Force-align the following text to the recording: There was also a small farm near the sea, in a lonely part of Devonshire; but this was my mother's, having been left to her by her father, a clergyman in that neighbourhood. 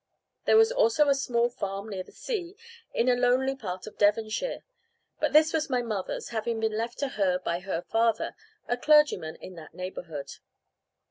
There 0.45 0.57
was 0.57 0.71
also 0.71 1.09
a 1.09 1.13
small 1.13 1.47
farm 1.47 1.87
near 1.87 2.01
the 2.01 2.11
sea, 2.11 2.55
in 2.91 3.07
a 3.07 3.13
lonely 3.15 3.55
part 3.55 3.85
of 3.85 3.99
Devonshire; 3.99 4.63
but 5.19 5.31
this 5.31 5.53
was 5.53 5.69
my 5.69 5.83
mother's, 5.83 6.29
having 6.29 6.59
been 6.59 6.75
left 6.75 6.97
to 7.01 7.07
her 7.09 7.37
by 7.37 7.59
her 7.59 7.83
father, 7.83 8.35
a 8.67 8.77
clergyman 8.77 9.35
in 9.35 9.53
that 9.57 9.75
neighbourhood. 9.75 10.37